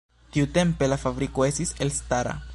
Tiutempe 0.37 0.89
la 0.93 0.97
fabriko 1.03 1.47
estis 1.51 1.77
elstara. 1.87 2.37